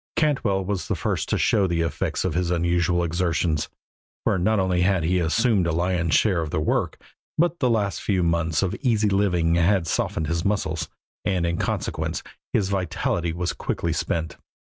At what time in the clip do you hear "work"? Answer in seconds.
6.59-6.97